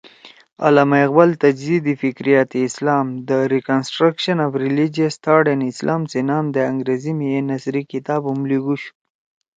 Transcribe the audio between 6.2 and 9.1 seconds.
نام دے انگریزی می اے نثری کتاب ہُم لیِگُوشُو